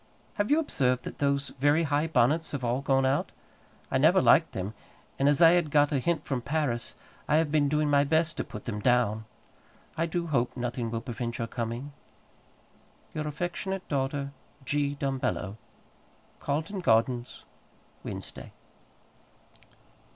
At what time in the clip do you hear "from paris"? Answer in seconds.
6.25-6.95